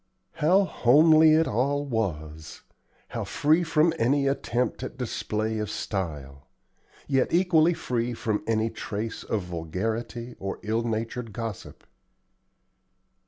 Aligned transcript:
How 0.37 0.63
homely 0.63 1.35
it 1.35 1.47
all 1.47 1.85
was! 1.85 2.61
how 3.09 3.23
free 3.23 3.63
from 3.63 3.93
any 3.99 4.25
attempt 4.25 4.81
at 4.81 4.97
display 4.97 5.59
of 5.59 5.69
style! 5.69 6.47
yet 7.05 7.31
equally 7.31 7.75
free 7.75 8.15
from 8.15 8.41
any 8.47 8.71
trace 8.71 9.23
of 9.23 9.43
vulgarity 9.43 10.35
or 10.39 10.59
ill 10.63 10.81
natured 10.81 11.33
gossip. 11.33 11.83